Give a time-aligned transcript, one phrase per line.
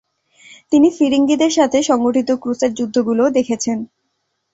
[0.71, 3.77] তিনি ফিরিঙ্গীদের সাথে সংঘটিত ক্রুসেড যুদ্ধগুলোও দেখেছেন।